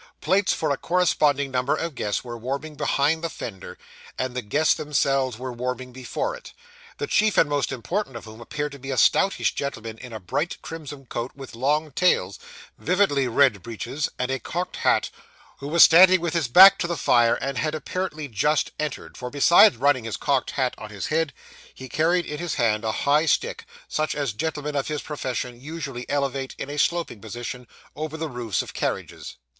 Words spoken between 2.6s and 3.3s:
behind the